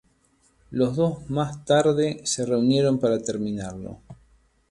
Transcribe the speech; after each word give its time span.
Los 0.71 0.95
dos 0.95 1.29
más 1.29 1.63
tarde 1.63 2.21
se 2.23 2.43
reunieron 2.43 2.97
para 2.99 3.19
terminarlo. 3.21 4.01